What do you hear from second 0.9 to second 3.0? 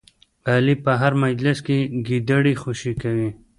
هر مجلس کې ګیدړې خوشې